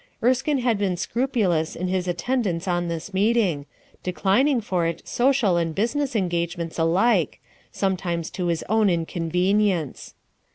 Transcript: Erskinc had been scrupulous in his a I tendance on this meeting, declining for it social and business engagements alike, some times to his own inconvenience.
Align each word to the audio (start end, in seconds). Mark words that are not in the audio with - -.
Erskinc 0.23 0.61
had 0.63 0.79
been 0.79 0.97
scrupulous 0.97 1.75
in 1.75 1.87
his 1.87 2.07
a 2.07 2.09
I 2.09 2.13
tendance 2.15 2.67
on 2.67 2.87
this 2.87 3.13
meeting, 3.13 3.67
declining 4.01 4.59
for 4.59 4.87
it 4.87 5.07
social 5.07 5.57
and 5.57 5.75
business 5.75 6.15
engagements 6.15 6.79
alike, 6.79 7.39
some 7.71 7.95
times 7.95 8.31
to 8.31 8.47
his 8.47 8.63
own 8.67 8.89
inconvenience. 8.89 10.15